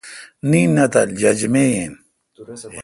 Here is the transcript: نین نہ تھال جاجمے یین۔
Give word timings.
نین 0.49 0.69
نہ 0.77 0.85
تھال 0.91 1.09
جاجمے 1.21 1.63
یین۔ 1.73 1.93